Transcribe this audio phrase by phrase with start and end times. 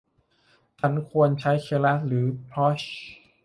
[0.79, 2.81] ฉันควรใช้ เคราส หรือ พอทร์ช